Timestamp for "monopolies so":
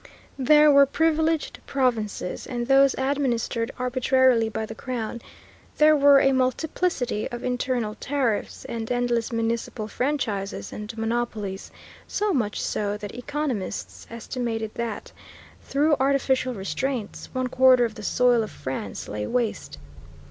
10.97-12.33